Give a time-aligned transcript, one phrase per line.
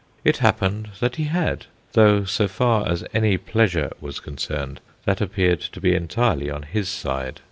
[0.23, 5.59] It happened that he had, though so far as any pleasure was concerned that appeared
[5.61, 7.39] to be entirely on his side.